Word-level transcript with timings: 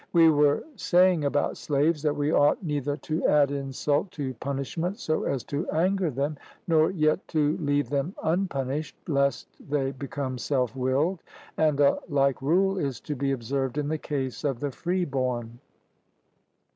We 0.13 0.31
were 0.31 0.63
saying 0.77 1.25
about 1.25 1.57
slaves, 1.57 2.01
that 2.01 2.15
we 2.15 2.31
ought 2.31 2.63
neither 2.63 2.97
to 3.05 3.23
add 3.27 3.51
insult 3.51 4.09
to 4.13 4.33
punishment 4.33 4.97
so 4.97 5.25
as 5.25 5.43
to 5.43 5.69
anger 5.69 6.09
them, 6.09 6.37
nor 6.67 6.89
yet 6.89 7.27
to 7.27 7.55
leave 7.59 7.87
them 7.91 8.15
unpunished 8.23 8.95
lest 9.07 9.47
they 9.59 9.91
become 9.91 10.39
self 10.39 10.75
willed; 10.75 11.21
and 11.55 11.79
a 11.79 11.99
like 12.09 12.41
rule 12.41 12.79
is 12.79 12.99
to 13.01 13.15
be 13.15 13.31
observed 13.31 13.77
in 13.77 13.89
the 13.89 13.99
case 13.99 14.43
of 14.43 14.59
the 14.59 14.71
free 14.71 15.05
born. 15.05 15.59